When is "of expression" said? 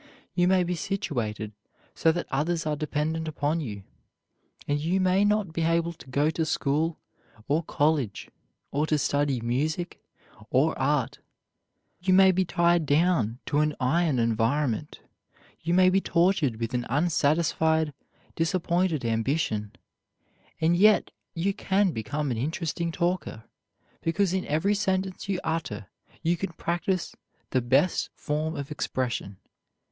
28.55-29.37